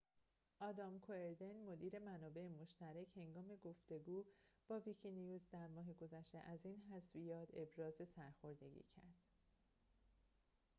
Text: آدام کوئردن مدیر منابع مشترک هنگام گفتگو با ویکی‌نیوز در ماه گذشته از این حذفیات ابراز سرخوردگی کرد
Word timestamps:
آدام 0.59 0.97
کوئردن 0.99 1.59
مدیر 1.67 1.99
منابع 1.99 2.47
مشترک 2.47 3.17
هنگام 3.17 3.55
گفتگو 3.55 4.25
با 4.67 4.79
ویکی‌نیوز 4.79 5.41
در 5.51 5.67
ماه 5.67 5.93
گذشته 5.93 6.37
از 6.37 6.59
این 6.65 6.81
حذفیات 6.93 7.47
ابراز 7.53 8.01
سرخوردگی 8.15 8.83
کرد 8.95 9.17